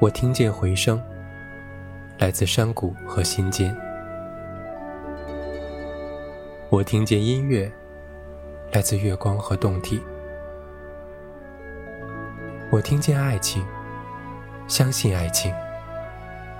[0.00, 1.02] 我听见回声，
[2.18, 3.74] 来自山谷和心间；
[6.70, 7.68] 我听见音乐，
[8.70, 9.98] 来自月光和洞体；
[12.70, 13.66] 我听见爱情，
[14.68, 15.52] 相信爱情，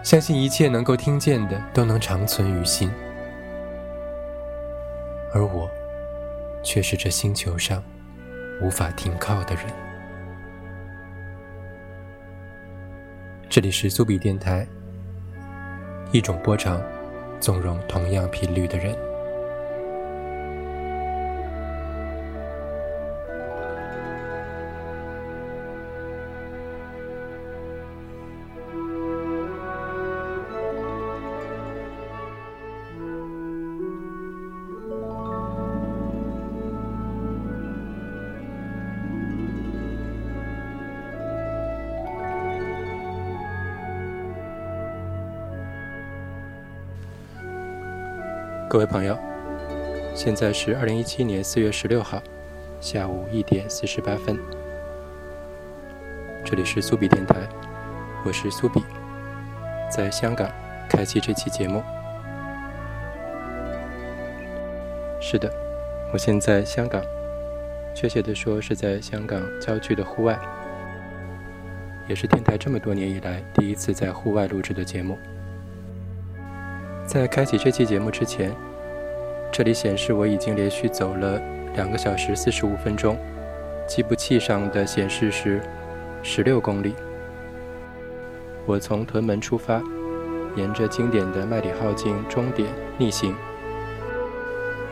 [0.02, 2.90] 相信一切能够听见的都能长存于心。
[5.32, 5.70] 而我，
[6.64, 7.80] 却是这星球上
[8.60, 9.87] 无法停靠的人。
[13.58, 14.64] 这里是苏比电台，
[16.12, 16.80] 一种波长，
[17.40, 18.96] 纵容同样频率的人。
[48.70, 49.18] 各位朋友，
[50.14, 52.22] 现在是二零一七年四月十六号
[52.82, 54.38] 下午一点四十八分，
[56.44, 57.36] 这里是苏比电台，
[58.26, 58.84] 我是苏比，
[59.90, 60.50] 在香港
[60.86, 61.82] 开启这期节目。
[65.18, 65.50] 是的，
[66.12, 67.02] 我现在香港，
[67.94, 70.38] 确切的说是在香港郊区的户外，
[72.06, 75.16] 也是电台这么多年以来第一次在户外录制的节目。
[77.08, 78.54] 在开启这期节目之前，
[79.50, 81.40] 这里显示我已经连续走了
[81.74, 83.16] 两个小时四十五分钟，
[83.86, 85.58] 计步器上的显示是
[86.22, 86.94] 十六公里。
[88.66, 89.82] 我从屯门出发，
[90.54, 93.34] 沿着经典的麦理浩径终点逆行，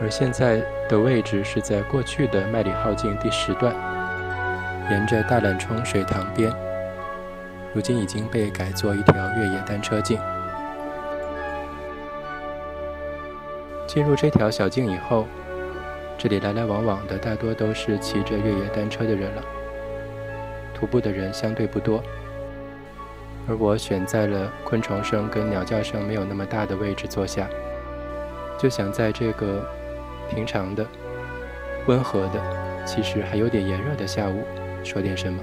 [0.01, 3.75] 而现在的位置是在过去的麦理浩径第十段，
[4.89, 6.51] 沿着大榄冲水塘边，
[7.75, 10.19] 如今已经被改作一条越野单车径。
[13.87, 15.25] 进入这条小径以后，
[16.17, 19.41] 这里来来往往的大多都是骑着越野单车的人了，
[20.75, 22.03] 徒步的人相对不多。
[23.47, 27.47] 而我选在了昆虫声跟鸟叫声没有那么大的位置坐下，
[28.57, 29.65] 就想在这个
[30.29, 30.85] 平常的、
[31.87, 34.43] 温和的、其实还有点炎热的下午
[34.83, 35.41] 说点什么。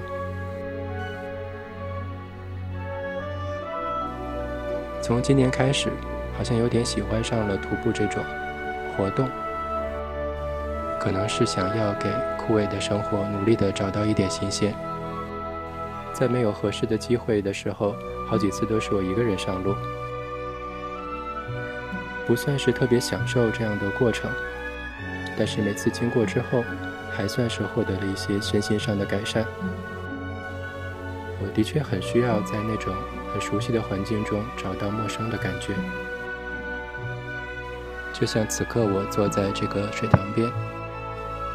[5.01, 5.89] 从今年开始。
[6.37, 8.23] 好像有点喜欢上了徒步这种
[8.95, 9.29] 活动，
[10.99, 14.73] 可能是想要给枯萎的生活努力的找到一点新鲜。
[16.13, 17.95] 在没有合适的机会的时候，
[18.27, 19.75] 好几次都是我一个人上路，
[22.25, 24.31] 不算是特别享受这样的过程，
[25.37, 26.63] 但是每次经过之后，
[27.11, 29.45] 还算是获得了一些身心上的改善。
[31.41, 32.93] 我的确很需要在那种
[33.33, 35.73] 很熟悉的环境中找到陌生的感觉。
[38.17, 40.49] 就像此刻我坐在这个水塘边，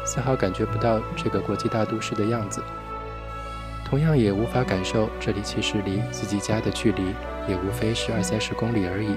[0.05, 2.61] 丝毫感觉不到这个国际大都市的样子，
[3.83, 7.15] 同样也无法感受这里其实离自己家的距离
[7.47, 9.15] 也无非是二三十公里而已。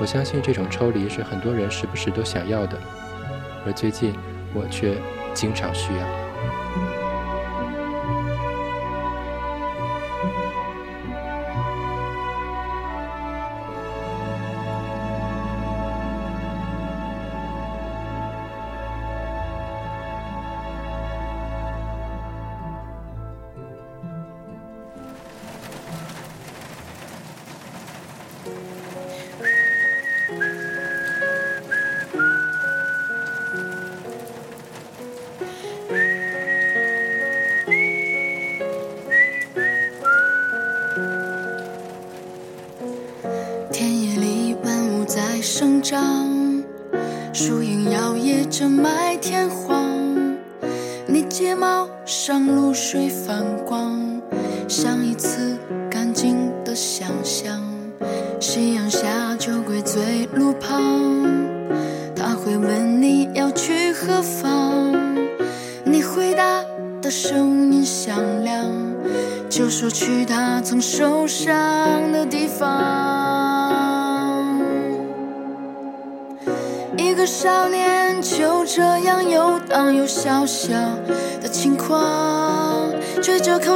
[0.00, 2.78] 我相信这种抽离是很多人时不时都想要的，
[3.66, 4.14] 而最近
[4.54, 4.96] 我却
[5.34, 6.21] 经常需要。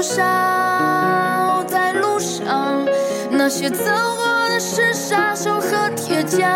[0.07, 2.87] 少在路上，
[3.29, 3.85] 那些走
[4.17, 6.49] 过的是杀手和铁匠，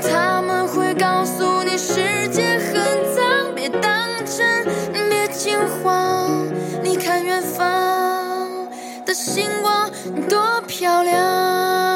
[0.00, 2.74] 他们会告诉你世界很
[3.16, 4.64] 脏，别当真，
[5.10, 6.46] 别惊慌，
[6.84, 7.62] 你看远方。
[9.04, 9.90] 的星光
[10.28, 11.91] 多漂亮。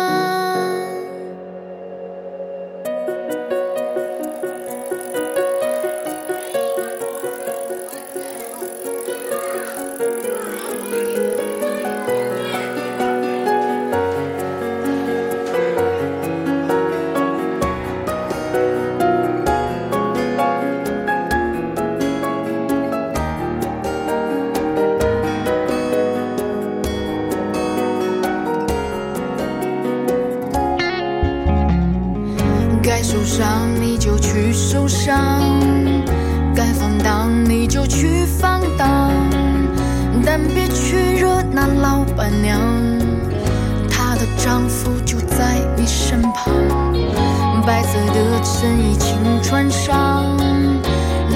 [48.46, 50.25] 身衣轻穿上，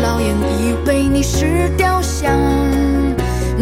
[0.01, 2.31] 老眼以为你是雕像，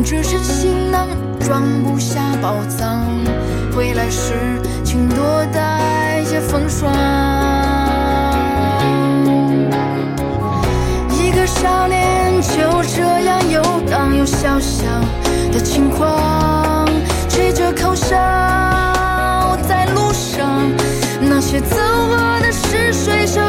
[0.04, 1.08] 只是行囊
[1.40, 3.06] 装不下宝藏，
[3.74, 4.34] 回来时
[4.84, 6.92] 请多带些风霜。
[11.10, 14.84] 一个少年就这样游荡，有小小
[15.50, 16.86] 的轻狂，
[17.30, 18.14] 吹着口哨
[19.66, 20.70] 在路上。
[21.20, 21.76] 那些走
[22.08, 22.47] 过的
[22.98, 23.47] 水手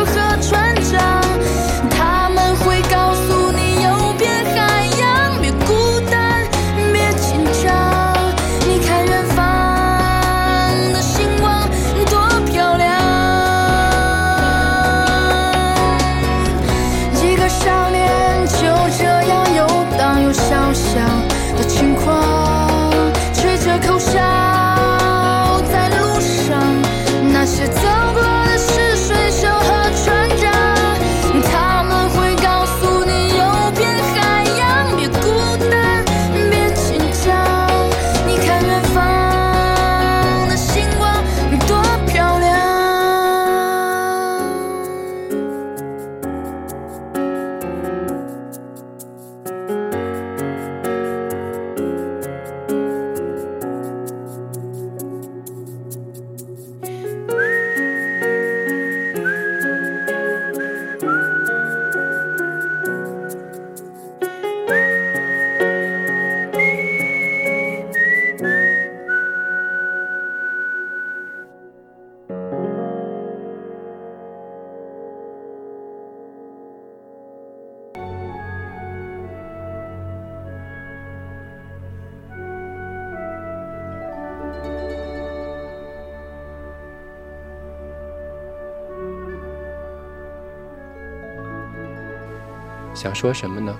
[93.19, 93.77] 说什么呢？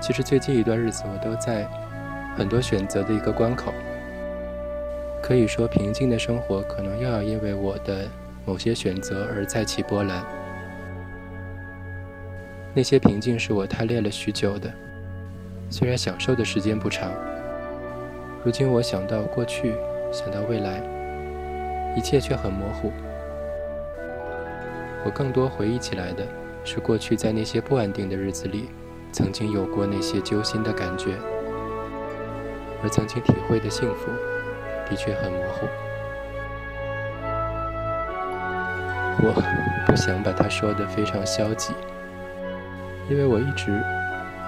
[0.00, 1.68] 其实最近一段日子，我都在
[2.34, 3.70] 很多选择的一个关口。
[5.22, 8.08] 可以说，平静的生活可能又要因为我的
[8.46, 10.24] 某些选择而再起波澜。
[12.72, 14.72] 那些平静是我贪恋了许久的，
[15.68, 17.12] 虽然享受的时间不长。
[18.42, 19.74] 如今我想到过去，
[20.10, 20.82] 想到未来，
[21.94, 22.90] 一切却很模糊。
[25.04, 26.26] 我更多回忆起来的
[26.64, 28.68] 是过去在那些不安定的日子里，
[29.10, 31.16] 曾经有过那些揪心的感觉，
[32.82, 34.10] 而曾经体会的幸福，
[34.88, 35.66] 的确很模糊。
[39.24, 41.72] 我不想把它说得非常消极，
[43.10, 43.78] 因为我一直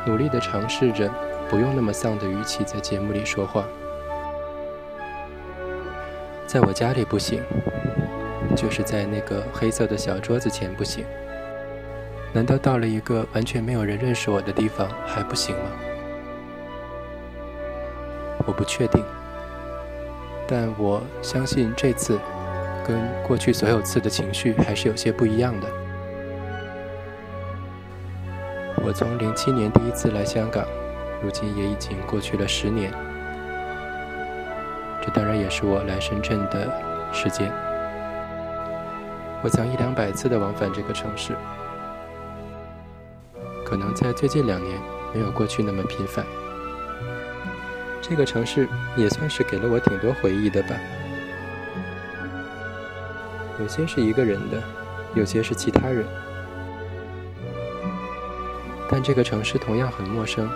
[0.06, 1.08] 努力地尝试着
[1.50, 3.64] 不用那么丧的语气在节目里说话。
[6.46, 7.42] 在我家里不行，
[8.56, 11.04] 就是在那个黑色的小桌子前不行。
[12.34, 15.70] 难道到了一个完全没有人认识我的地方还不行吗？
[18.44, 19.00] 我不确定，
[20.48, 22.18] 但我相信这次
[22.84, 25.68] 跟过去所有次的情绪还是有些不一样的。
[28.84, 30.66] 我从零七年第一次来香港，
[31.22, 32.92] 如今也已经过去了十年。
[35.00, 36.68] 这当然也是我来深圳的
[37.12, 37.48] 时间。
[39.40, 41.32] 我曾一两百次的往返这个城市，
[43.74, 44.80] 可能在最近两年
[45.12, 46.24] 没有过去那么频繁。
[48.00, 50.76] 这个城市也算是给了我挺多回忆的吧，
[53.58, 54.62] 有些是一个人的，
[55.16, 56.06] 有些是其他人，
[58.88, 60.48] 但这个城市同样很陌生，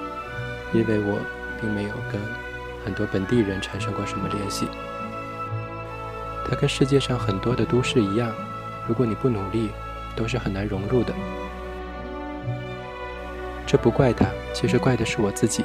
[0.72, 1.18] 因为我
[1.60, 2.20] 并没有跟
[2.84, 4.68] 很多本地人产生过什么联系。
[6.48, 8.32] 它跟世界上很多的都市一样，
[8.87, 9.70] 如果你不努力，
[10.14, 11.12] 都是很难融入的。
[13.70, 15.62] 这不怪他，其实怪的是我自己。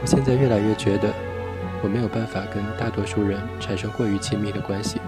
[0.00, 1.12] 我现在越来越觉得，
[1.82, 5.00] 我没有办法跟大多数人产生过于亲密的关系，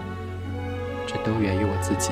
[1.07, 2.11] 这都源于我自己。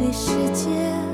[0.00, 1.09] 对世界。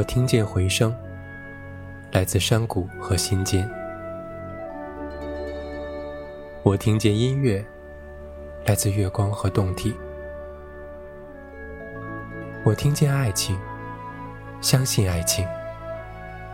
[0.00, 0.96] 我听见回声，
[2.12, 3.68] 来自山谷和心间；
[6.62, 7.62] 我听见音乐，
[8.64, 9.92] 来自月光和洞体；
[12.64, 13.58] 我听见爱情，
[14.62, 15.46] 相信爱情，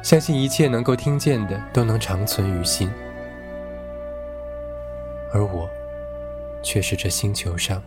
[0.03, 2.91] 相信一切能够听见的都能长存于心。
[5.33, 5.71] 而我，
[6.65, 7.81] 却是这星球上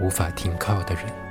[0.00, 1.25] 无法停靠的人。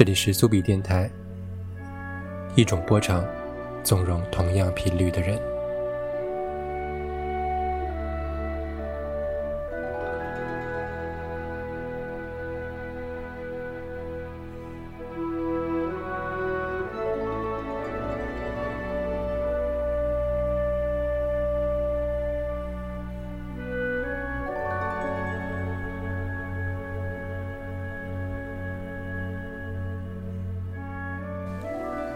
[0.00, 1.10] 这里是苏比电台，
[2.56, 3.22] 一种波长，
[3.84, 5.38] 纵容同样频率的人。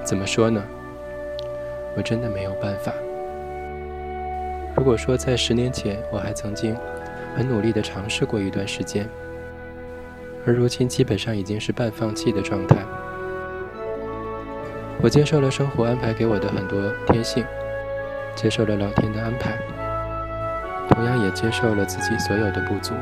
[0.04, 0.62] 怎么说呢？
[1.96, 2.92] 我真的没有办法。
[4.76, 6.76] 如果说在十年前，我还曾经
[7.34, 9.08] 很努力地尝试过一段时间，
[10.46, 12.76] 而如今基本上已经是半放弃的状态。
[15.00, 17.44] 我接受了生活安排给我的很多天性，
[18.34, 19.56] 接受了老天的安排，
[20.90, 22.92] 同样也接受了自己所有的不足。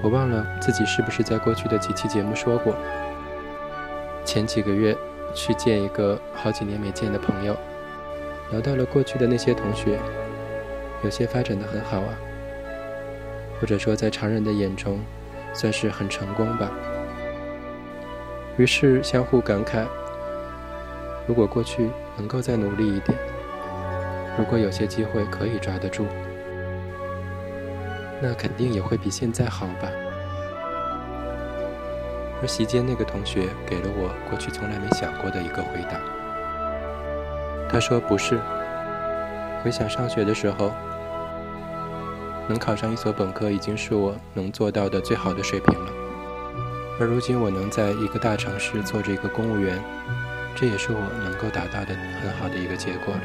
[0.00, 2.76] 我忘了自己是不是在过去的几期节目说过。
[4.28, 4.94] 前几个月
[5.34, 7.56] 去见一个好几年没见的朋友，
[8.50, 9.98] 聊到了过去的那些同学，
[11.02, 12.12] 有些发展的很好啊，
[13.58, 15.00] 或者说在常人的眼中
[15.54, 16.70] 算是很成功吧。
[18.58, 19.86] 于是相互感慨：
[21.26, 21.88] 如果过去
[22.18, 23.16] 能够再努力一点，
[24.36, 26.04] 如果有些机会可以抓得住，
[28.20, 29.90] 那肯定也会比现在好吧。
[32.40, 35.98] 而席间那个同学给了我过去从来没想过的一个回答。
[37.70, 38.38] 他说：“不是，
[39.62, 40.72] 回想上学的时候，
[42.48, 45.92] 能考上一所本科已经是我能做到的最好的水平了。
[47.00, 49.78] 而如今我能在一个大城市做着一个公务员，
[50.54, 53.20] 这也是我能够达到的很好的一个结果了。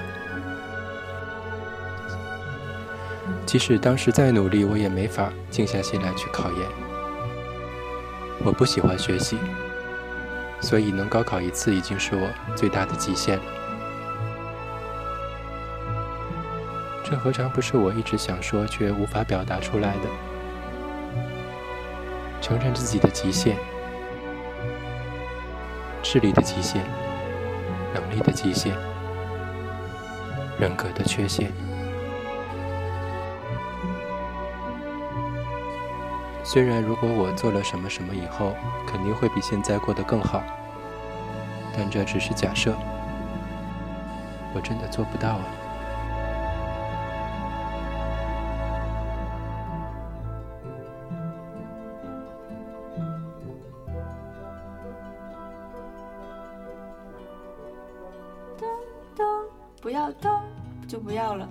[3.46, 6.68] 即使当时再努力，我也没法静下心来去考研。”
[8.46, 9.38] 我不喜欢学习，
[10.60, 13.44] 所以能高考一次已经是我最大的极限了。
[17.04, 20.10] 这何尝不是我一直想说却无法表达出来的？
[22.42, 23.56] 承认自己的极限，
[26.02, 26.84] 智力的极限，
[27.94, 28.76] 能力的极限，
[30.60, 31.50] 人格的缺陷。
[36.54, 38.54] 虽然如果我做了什么什么以后，
[38.86, 40.44] 肯定会比现在过得更好，
[41.76, 42.76] 但这只是假设，
[44.54, 45.46] 我真的做不到啊。
[58.56, 58.70] 咚
[59.16, 59.26] 咚，
[59.82, 60.32] 不要咚，
[60.88, 61.50] 就不要了。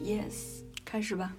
[0.00, 1.32] Yes，开始吧。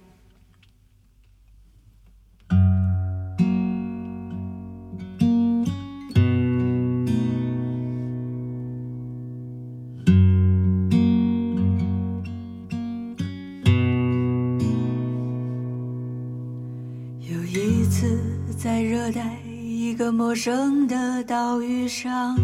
[20.34, 22.36] 陌生的岛屿上，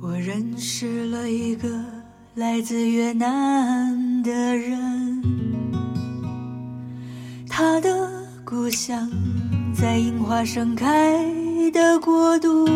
[0.00, 1.68] 我认识了一个
[2.36, 5.20] 来自越南的人。
[7.48, 8.08] 他的
[8.44, 9.10] 故乡
[9.74, 11.18] 在樱花盛开
[11.72, 12.68] 的国度。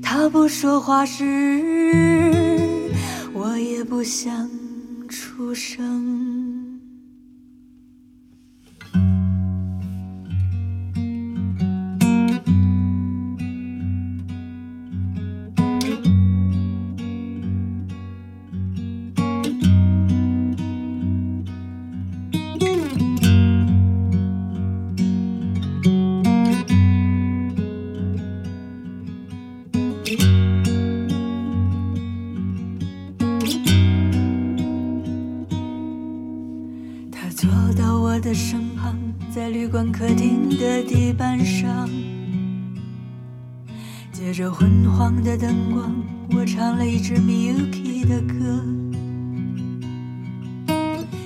[0.00, 1.24] 他不说话时，
[3.34, 4.48] 我也不想
[5.08, 6.35] 出声。
[45.36, 45.94] 灯光，
[46.34, 48.34] 我唱了一支 Miyuki 的歌。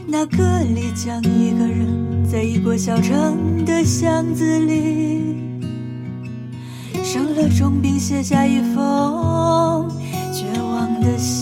[0.06, 1.86] 那歌里讲一个人
[2.28, 5.36] 在一过小城的巷子里，
[7.04, 9.88] 生了重病，写下一封
[10.32, 11.39] 绝望的信。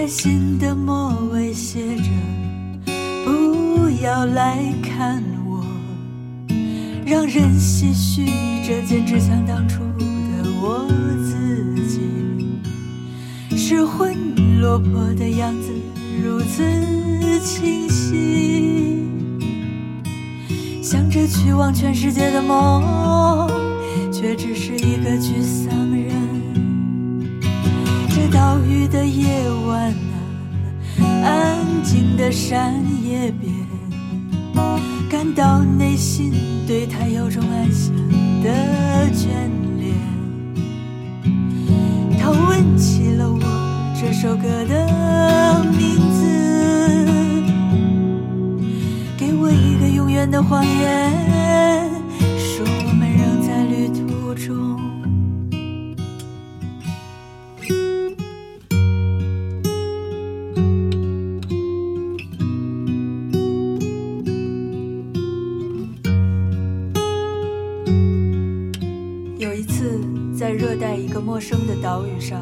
[0.00, 2.04] 在信的末尾写着
[3.26, 5.66] ：“不要来看我，
[7.04, 8.24] 让人唏嘘。
[8.64, 10.86] 这简直像当初的我
[11.24, 11.98] 自己，
[13.56, 14.14] 失魂
[14.60, 15.72] 落魄的样子
[16.22, 16.62] 如此
[17.40, 19.02] 清晰，
[20.80, 23.50] 想着去往全世界的梦，
[24.12, 25.76] 却只是一个沮丧。”
[28.38, 29.92] 岛屿的夜晚
[31.02, 32.72] 啊，安静的山
[33.04, 33.52] 野边，
[35.10, 36.32] 感到内心
[36.64, 37.92] 对他有种安详
[38.40, 38.48] 的
[39.12, 39.26] 眷
[39.80, 39.92] 恋。
[42.16, 43.40] 他问起了我
[44.00, 46.24] 这首歌的名字，
[49.18, 51.27] 给我一个永远的谎言，
[71.48, 72.38] 生的岛屿上，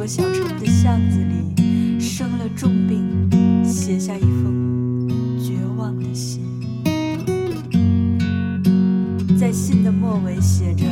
[0.00, 3.04] 我小城的巷子里生了重病，
[3.62, 5.06] 写下一封
[5.38, 6.40] 绝望的信。
[9.38, 10.86] 在信的末尾写着：“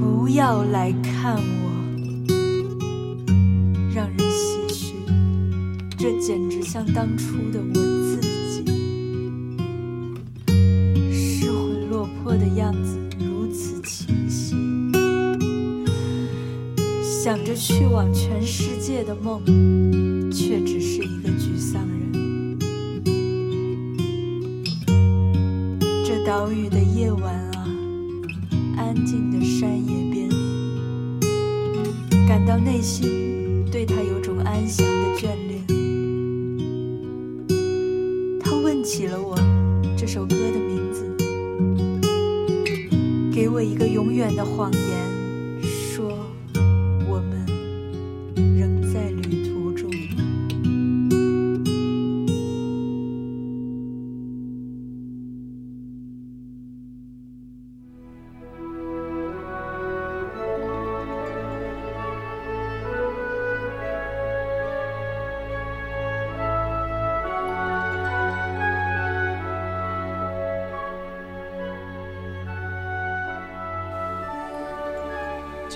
[0.00, 1.72] 不要来看我，
[3.92, 4.94] 让人唏嘘。”
[5.98, 7.71] 这简直像当初的我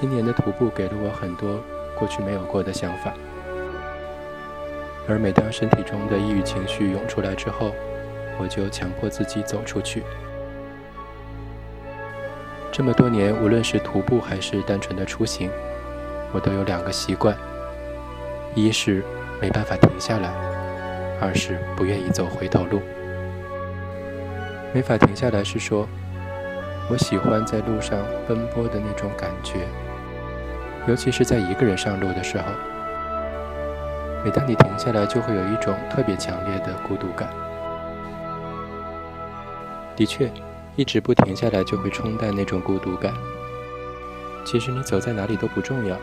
[0.06, 1.60] 今年的徒步给了我很多
[1.98, 3.12] 过去没有过的想法，
[5.08, 7.72] 而每当身体中的抑郁情绪涌出来之后，
[8.38, 10.04] 我就强迫自己走出去。
[12.70, 15.50] 这么多年，无论是徒步还是单纯的出行，
[16.32, 17.36] 我都有两个习惯：
[18.54, 19.02] 一是
[19.40, 20.30] 没办法停下来，
[21.20, 22.80] 二是不愿意走回头路。
[24.72, 25.88] 没法停下来是说，
[26.88, 29.66] 我喜欢在路上奔波的那种感觉。
[30.86, 32.44] 尤其是在一个人上路的时候，
[34.24, 37.28] 每当你停下来，就会有一种特别强烈的孤独感。
[39.96, 40.30] 的确，
[40.76, 43.12] 一直不停下来就会冲淡那种孤独感。
[44.44, 45.96] 其实你走在哪里都不重要，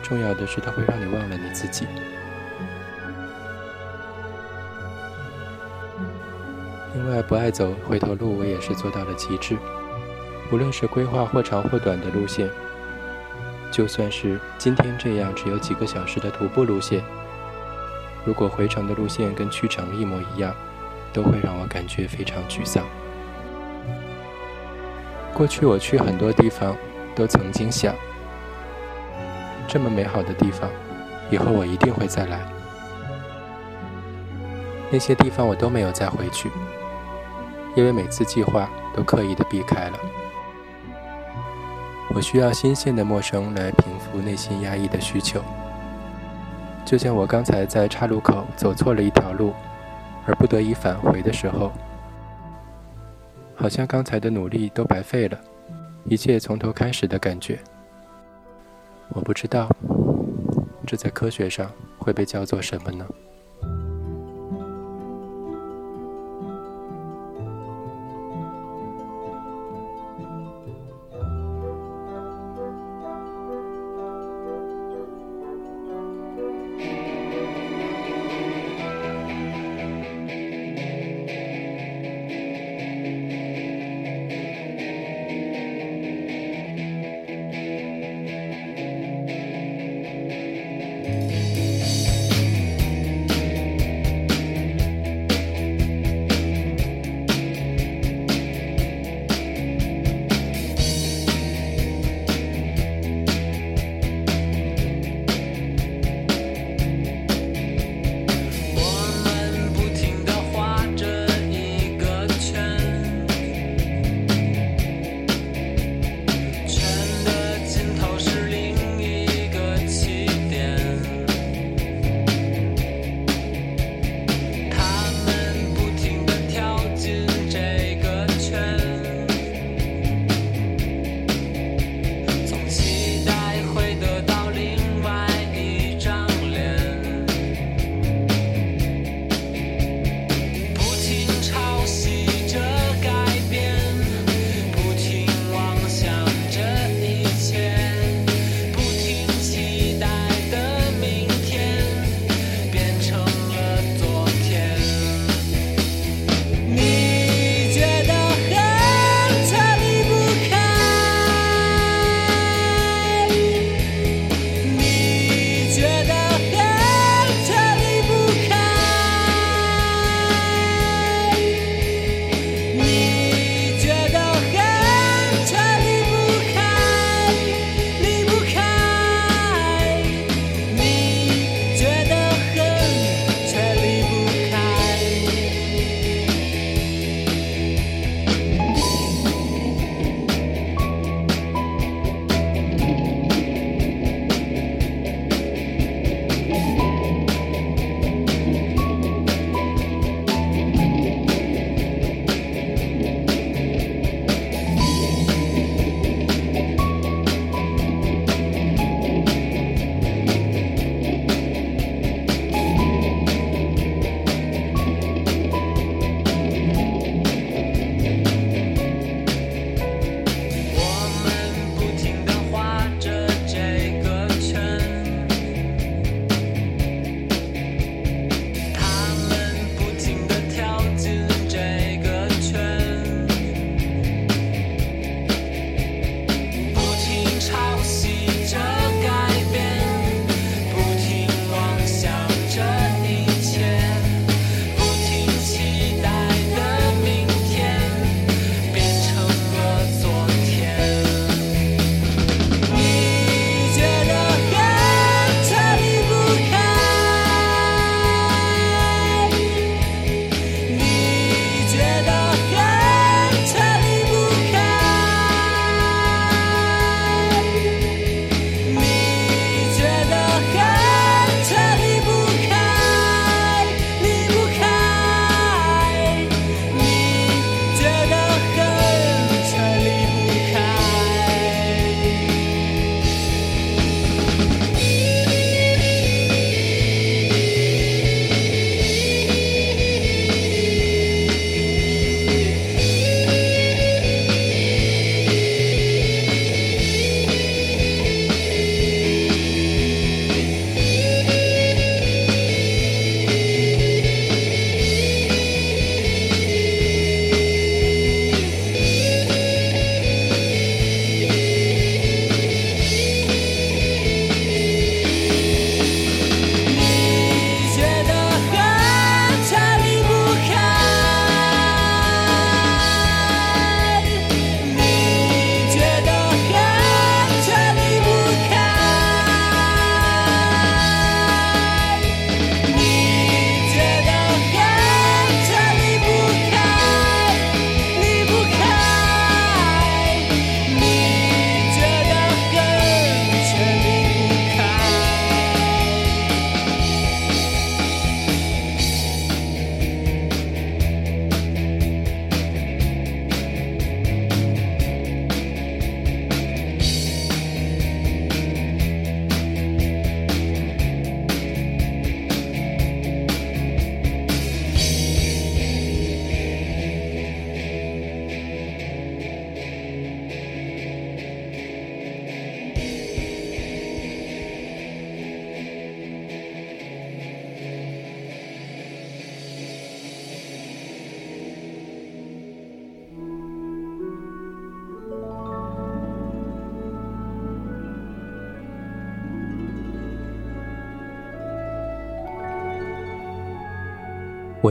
[0.00, 1.86] 重要的是它会让你忘了你自己。
[6.94, 9.56] 另外，不爱走回头路，我也是做到了极致。
[10.52, 12.48] 无论是规划或长或短的路线。
[13.72, 17.02] 就算是今天这样只有几个小时的徒步路线，
[18.22, 20.54] 如果回程的路线跟去程一模一样，
[21.10, 22.84] 都会让我感觉非常沮丧。
[25.32, 26.76] 过去我去很多地方，
[27.16, 27.94] 都曾经想，
[29.66, 30.68] 这么美好的地方，
[31.30, 32.46] 以后我一定会再来。
[34.90, 36.50] 那些地方我都没有再回去，
[37.74, 39.98] 因为每次计划都刻意的避开了。
[42.14, 45.42] 我需要新鲜的陌生来平复内心压抑的需求。
[46.84, 49.54] 就像我刚才在岔路口走错了一条路，
[50.26, 51.72] 而不得已返回的时候，
[53.54, 55.38] 好像刚才的努力都白费了，
[56.04, 57.58] 一切从头开始的感觉。
[59.10, 59.70] 我不知道，
[60.86, 63.06] 这在科学上会被叫做什么呢？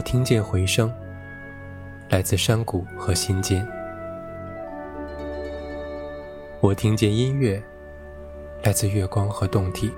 [0.02, 0.92] 听见回声，
[2.10, 3.64] 来自山谷和心间；
[6.60, 7.62] 我听见音乐，
[8.64, 9.92] 来自月光和洞体；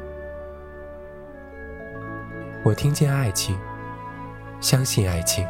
[2.64, 3.58] 我听见爱情，
[4.60, 5.48] 相信爱情，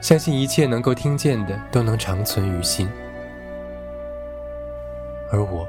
[0.00, 2.88] 相信一切能够听见的都能长存于心。
[5.32, 5.66] 而我，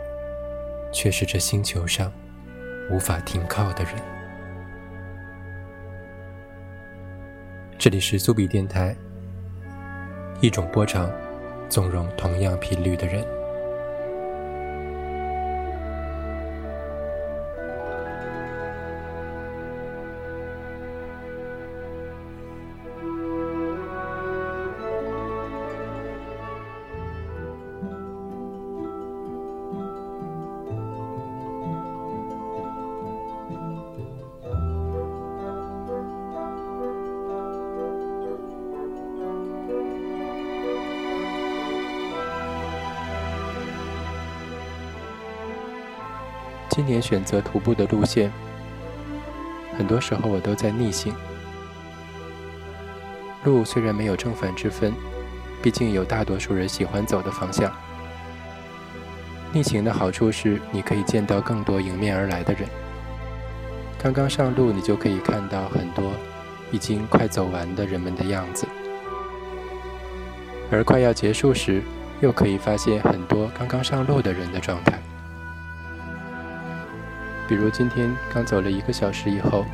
[0.91, 2.11] 却是这星球上
[2.91, 4.18] 无法停靠的人。
[7.99, 8.95] 是苏比电台，
[10.41, 11.11] 一种波长，
[11.67, 13.38] 纵容同样频率的人。
[46.79, 48.31] 今年选择徒步的路线，
[49.77, 51.13] 很多时候我都在逆行。
[53.43, 54.93] 路虽然没有正反之分，
[55.61, 57.69] 毕竟有大多数人喜欢走的方向。
[59.51, 62.65] 逆行的好处是，你可以见到更多迎面而来的人。
[64.01, 66.13] 刚刚上路，你就可以看到很多
[66.71, 68.65] 已经快走完的人们的样子；
[70.71, 71.83] 而快要结束时，
[72.21, 74.97] 又可以发现很多刚刚上路的人的状态。
[77.49, 79.65] 比如今天刚走了一个小时以后，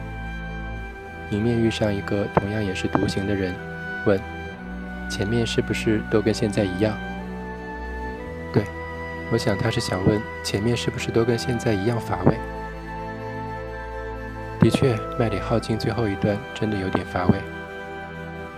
[1.30, 3.54] 迎面遇上一个同样也是独行的人，
[4.06, 4.18] 问
[5.12, 6.98] ：“前面是不是都跟现在一样？”
[8.54, 8.64] 对，
[9.30, 12.38] 我想他是想问前面是不是都跟现在一样乏味。
[14.62, 17.42] 的确，麦里浩径最后一段真的有点乏味，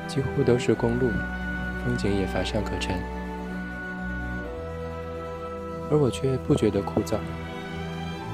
[0.08, 1.10] 几乎都是公路，
[1.84, 2.96] 风景也乏善可陈，
[5.90, 7.16] 而我却不觉得枯燥，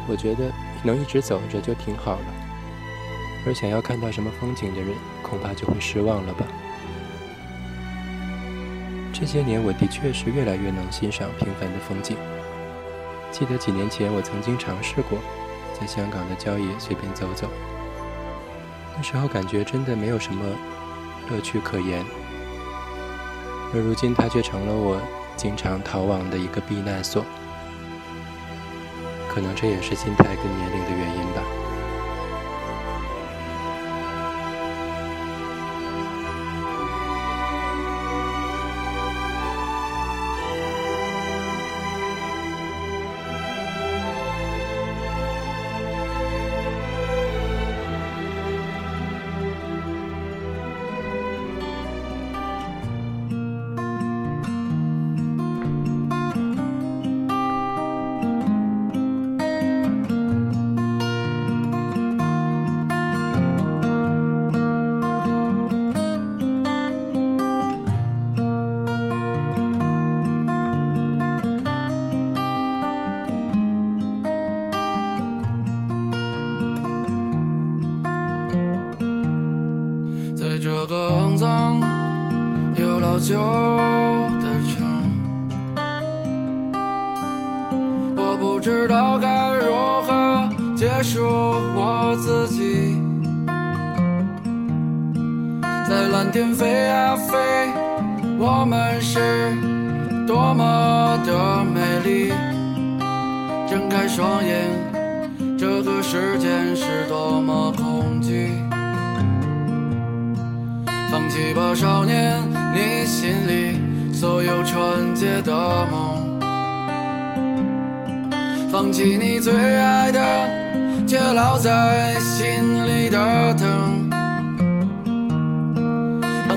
[0.10, 0.53] 我觉得。
[0.84, 2.26] 能一直走着就挺好了，
[3.48, 4.90] 而想要看到什么风景的人，
[5.22, 6.46] 恐怕就会失望了吧。
[9.14, 12.18] 这些年，我的确是越来越能欣赏平凡的风景。
[13.32, 15.18] 记得几年前，我曾经尝试过
[15.80, 17.48] 在香港的郊野随便走走，
[18.96, 20.44] 那时候感觉真的没有什么
[21.32, 22.04] 乐趣可言，
[23.74, 25.02] 而如今，它却成了我
[25.36, 27.24] 经常逃亡的一个避难所。
[29.34, 31.03] 可能这也是心态跟年龄的原因。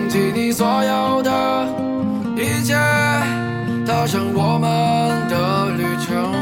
[0.06, 1.66] 放弃你所有的
[2.36, 2.74] 一切，
[3.84, 6.32] 踏上我们的旅程。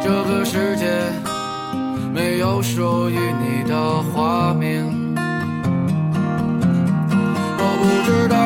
[0.00, 0.86] 这个世界
[2.14, 3.74] 没有属于你的
[4.14, 4.86] 画面。
[7.58, 8.36] 我不知道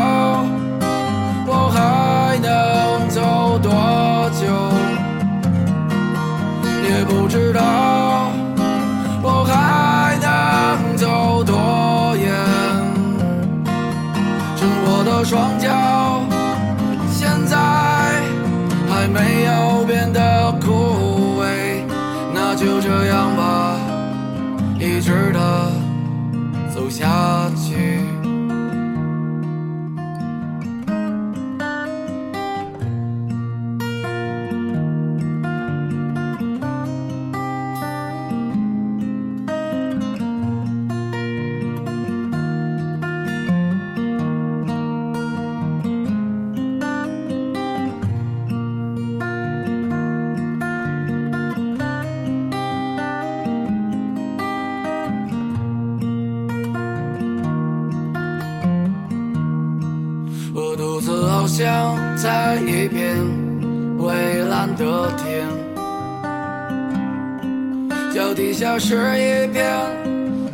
[68.78, 69.64] 是一片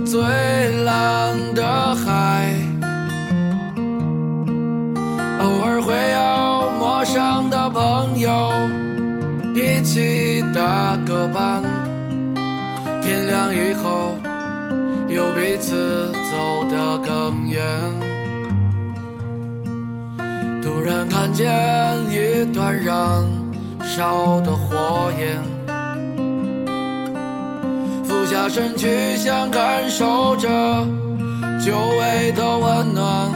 [0.04, 0.20] 最
[0.84, 2.52] 蓝的海。
[5.40, 8.52] 偶尔会有陌生的朋友
[9.54, 11.62] 一起打个伴，
[13.02, 14.16] 天亮以后
[15.08, 17.62] 又彼此走得更远。
[20.62, 21.46] 突然看见
[22.10, 23.24] 一团燃
[23.82, 25.38] 烧的火焰，
[28.30, 30.48] 下身去想感受着
[31.64, 33.32] 久违的温暖。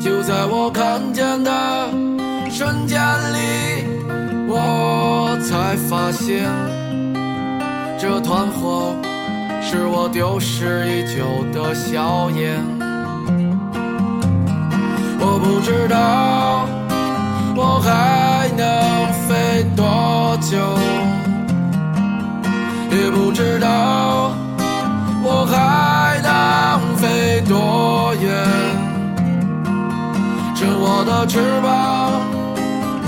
[0.00, 1.50] 就在我看见的
[2.48, 3.00] 瞬间
[3.32, 3.84] 里，
[4.46, 6.48] 我才发现
[7.98, 8.94] 这团火
[9.60, 12.62] 是我丢失已久的硝烟。
[15.18, 16.64] 我不知道
[17.56, 18.62] 我还能
[19.26, 20.56] 飞多久，
[22.94, 24.36] 也不知道
[25.24, 28.30] 我还能飞多远。
[30.54, 32.20] 趁我的翅膀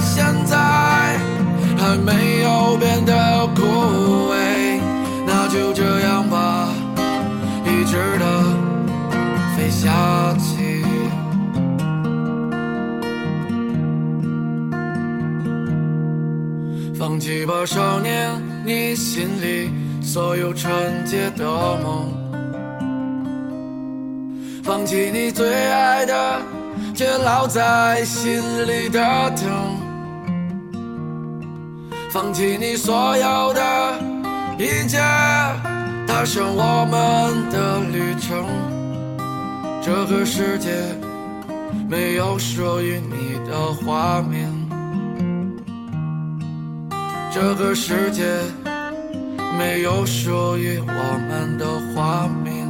[0.01, 0.57] 现在
[1.77, 3.63] 还没有变得枯
[4.33, 4.81] 萎，
[5.27, 6.69] 那就这样吧，
[7.67, 8.25] 一直的
[9.55, 10.83] 飞下去。
[16.99, 18.31] 放弃吧，少年，
[18.65, 19.71] 你心里
[20.03, 20.73] 所有纯
[21.05, 22.11] 洁的梦。
[24.63, 26.41] 放弃你最爱的，
[26.95, 29.01] 却烙在心里的
[29.37, 29.77] 疼。
[32.11, 34.01] 放弃你所有的
[34.59, 34.97] 一切，
[36.07, 38.47] 踏上我们的旅程。
[39.83, 40.71] 这个世界
[41.87, 43.55] 没有属于你的
[43.85, 44.64] 画面。
[47.35, 48.23] 这个世界
[49.59, 52.65] 没有属于我们的画面。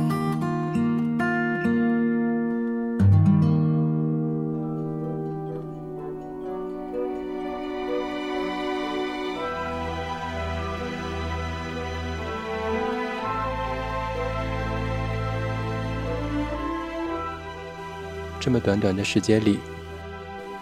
[18.40, 19.58] 这么短短的时间里，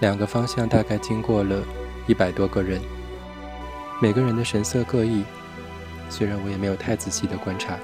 [0.00, 1.62] 两个方向大概经过了
[2.09, 2.80] 一百多个人。
[4.03, 5.22] 每个人的神色各异，
[6.11, 7.78] 虽然我也没有太仔细的观察，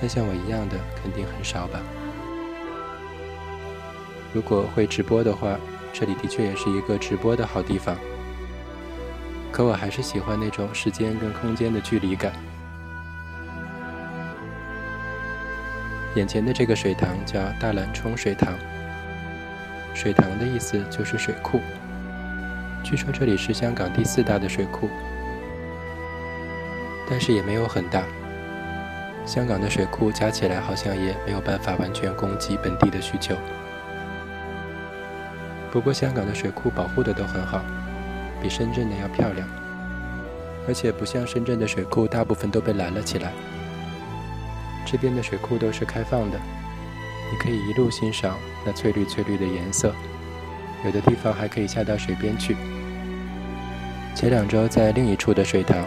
[0.00, 1.78] 但像我一样的肯定很少吧。
[4.32, 5.58] 如果会直播的话，
[5.92, 7.94] 这里的确也是一个直播的好地方。
[9.52, 12.32] 可我还是喜欢那种时间跟空间的距离感。
[16.14, 18.54] 眼前的这个水塘叫大榄冲水塘，
[19.92, 21.60] 水塘的意思就是水库。
[22.82, 24.88] 据说这里是香港第四大的水库，
[27.08, 28.02] 但是也没有很大。
[29.26, 33.36] 香港的水库加起来好像也没有办法完全供给本地的需求。
[35.70, 37.60] 不过香港的水库保护的都很好，
[38.40, 39.46] 比深圳的要漂亮，
[40.66, 43.32] 而且不像深圳的水库大部分都被拦了起来。
[44.86, 46.38] 这边的水库都是开放的，
[47.30, 49.92] 你可以一路欣赏那翠绿翠绿的颜色。
[50.84, 52.56] 有的地方还可以下到水边去。
[54.14, 55.84] 前两周在另一处的水塘，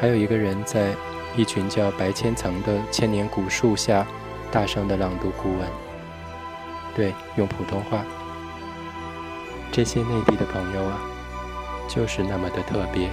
[0.00, 0.90] 还有一个人在
[1.36, 4.06] 一群叫白千层的千年古树下，
[4.50, 5.68] 大声地朗读古文。
[6.94, 8.04] 对，用普通话。
[9.70, 11.00] 这些内地的朋友啊，
[11.88, 13.08] 就是那么的特别。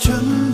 [0.00, 0.49] 全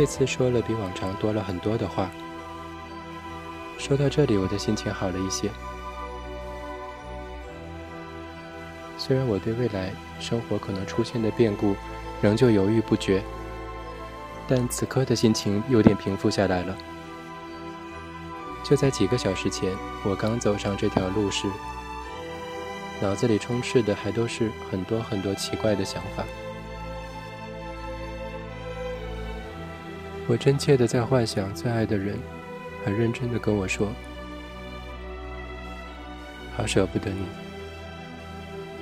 [0.00, 2.10] 这次说了比往常多了很多的话。
[3.76, 5.50] 说到这里，我的心情好了一些。
[8.96, 11.76] 虽然我对未来生活可能出现的变故
[12.22, 13.22] 仍旧犹豫不决，
[14.48, 16.74] 但此刻的心情有点平复下来了。
[18.64, 19.70] 就在几个小时前，
[20.02, 21.46] 我刚走上这条路时，
[23.02, 26.24] 脑子里充斥的还都是很多很多奇怪的想法。
[30.30, 32.16] 我真切的在幻想最爱的人，
[32.84, 33.88] 很认真的跟我说
[36.56, 37.26] ：“好舍不得你，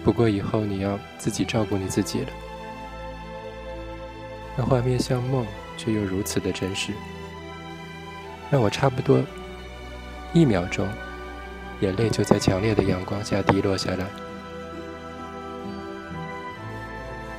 [0.04, 2.26] 不过以后你要自己照顾你自己了。”
[4.58, 5.46] 那画面像梦，
[5.78, 6.92] 却又如此的真实，
[8.50, 9.24] 让我差不多
[10.34, 10.86] 一秒钟，
[11.80, 14.04] 眼泪就在强烈的阳光下滴落下来，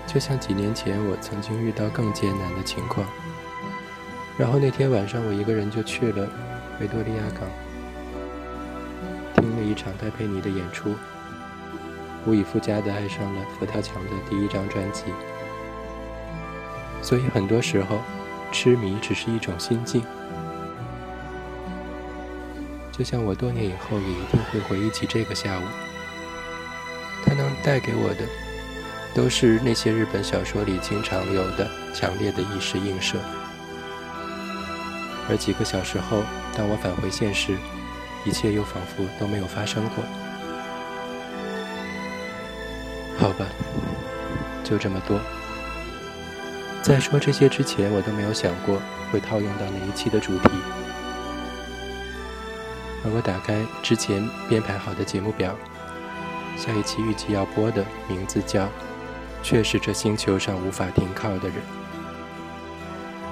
[0.07, 3.05] 就像几年前我曾经遇到更艰难的情况。
[4.39, 6.25] 然后那天晚上，我一个人就去了
[6.79, 7.49] 维多利亚港，
[9.35, 10.95] 听了一场戴佩妮的演出，
[12.25, 15.03] 无以复加的爱上了佛跳墙的第一张专辑。
[17.01, 17.99] 所以很多时候，
[18.49, 20.01] 痴迷只是一种心境。
[22.93, 25.63] 就像我多年以后也一定会回忆起这个下午，
[27.25, 28.23] 它能带给我的，
[29.13, 33.17] 都是那些日本小说里经常有的强烈的意识映射。
[35.29, 36.23] 而几个小时后，
[36.57, 37.55] 当我返回现实，
[38.25, 40.03] 一切又仿佛都没有发生过。
[43.17, 43.45] 好吧，
[44.63, 45.19] 就这么多。
[46.81, 50.49] 在说这些之前，我都没有想过会套用到哪一期的主题。
[53.03, 55.55] 而我打开之前编排好的节目表，
[56.57, 58.63] 下一期预计要播的名字叫
[59.43, 61.57] 《却是这星球上无法停靠的人》，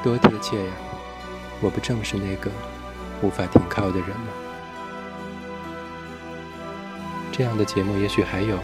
[0.04, 0.72] 多贴切呀！
[1.62, 2.51] 我不正是那个
[3.22, 4.28] 无法停靠的人吗？
[7.32, 8.58] 这样的节目也许还有，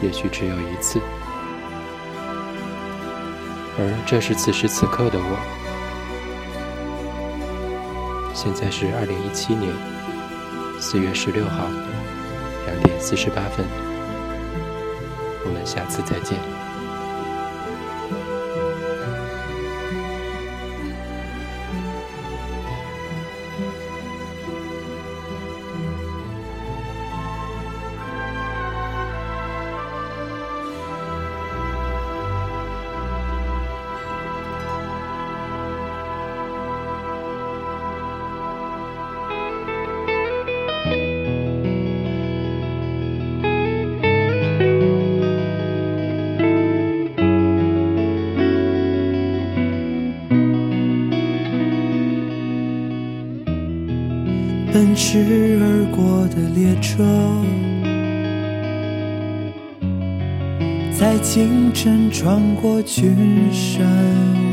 [0.00, 1.00] 也许只有一次。
[3.78, 5.38] 而这是此时此刻的我，
[8.34, 9.72] 现在是二零一七年
[10.80, 11.66] 四月十六号
[12.66, 13.66] 两点四十八分。
[15.44, 16.67] 我们下次再见。
[55.00, 57.04] 驰而过的列车，
[60.92, 63.14] 在清晨穿过群
[63.52, 63.86] 山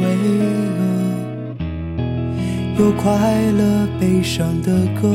[0.02, 0.06] 巍
[1.58, 1.66] 峨，
[2.78, 5.12] 有快乐悲伤的歌，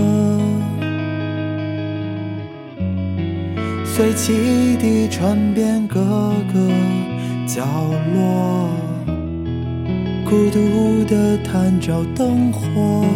[3.84, 6.00] 随汽笛传遍各
[6.52, 6.68] 个
[7.46, 7.64] 角
[8.16, 8.68] 落，
[10.28, 13.06] 孤独地探照灯火。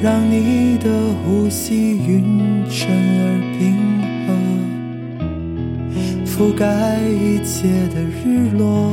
[0.00, 0.88] 让你的
[1.24, 2.88] 呼吸匀称
[3.18, 3.24] 而
[3.58, 3.76] 平
[4.26, 4.32] 和，
[6.24, 8.92] 覆盖一切的日落。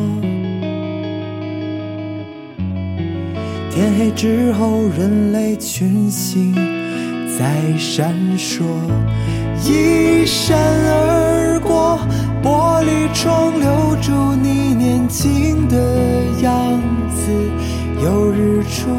[3.70, 6.56] 天黑之后，人类群星
[7.38, 8.64] 在闪烁，
[9.64, 12.00] 一闪而过，
[12.42, 15.76] 玻璃窗留住你年轻的
[16.42, 16.82] 样
[17.12, 17.32] 子，
[18.04, 18.90] 有日出。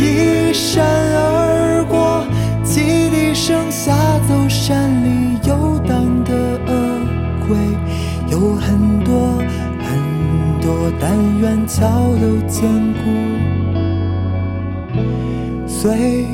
[0.00, 2.24] 一闪而过，
[2.62, 3.92] 汽笛声吓
[4.28, 6.32] 走山里游荡的
[6.66, 6.70] 恶
[7.48, 7.58] 鬼，
[8.30, 9.42] 有很多
[9.82, 9.88] 很
[10.60, 13.10] 多，但愿桥都坚固，
[15.66, 16.26] 隧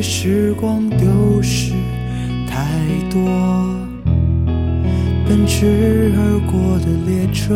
[0.00, 1.72] 时光丢失
[2.48, 2.64] 太
[3.10, 3.20] 多。
[5.28, 7.54] 奔驰而过的列车，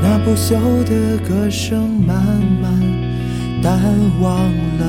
[0.00, 2.22] 那不朽的歌声慢
[2.62, 2.80] 慢
[3.60, 3.80] 淡
[4.20, 4.46] 忘
[4.78, 4.82] 了。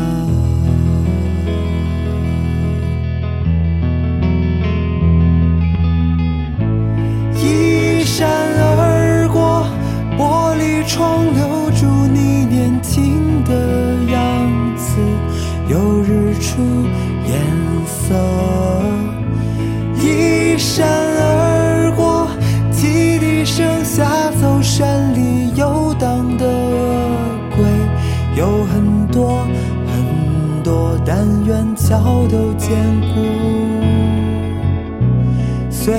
[7.41, 9.65] 一闪而过，
[10.15, 11.54] 玻璃窗流
[31.87, 32.75] 桥都坚
[33.13, 33.21] 固。
[35.69, 35.91] 隧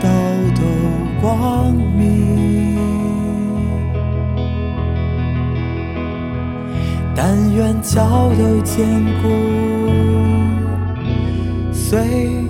[0.00, 0.08] 道
[0.56, 0.62] 都
[1.20, 2.78] 光明，
[7.14, 9.28] 但愿桥都坚固，
[11.74, 12.47] 隧